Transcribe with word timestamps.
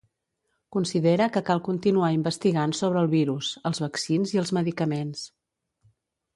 Considera 0.75 1.27
que 1.35 1.43
cal 1.49 1.61
continuar 1.67 2.09
investigant 2.15 2.75
sobre 2.79 3.03
el 3.07 3.11
virus, 3.13 3.53
els 3.73 3.85
vaccins 3.87 4.35
i 4.37 4.43
els 4.45 4.57
medicaments. 4.61 5.25